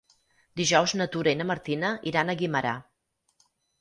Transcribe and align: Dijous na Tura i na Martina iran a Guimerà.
Dijous 0.61 0.95
na 1.01 1.05
Tura 1.15 1.33
i 1.37 1.39
na 1.41 1.47
Martina 1.51 1.91
iran 2.13 2.33
a 2.33 2.37
Guimerà. 2.41 2.73